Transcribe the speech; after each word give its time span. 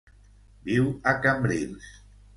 Viu 0.69 0.89
a 1.13 1.15
Cambrils. 1.27 1.91